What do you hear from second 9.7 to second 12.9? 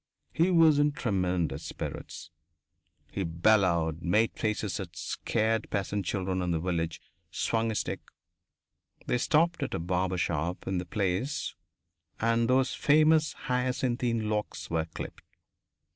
a barber shop in the place and those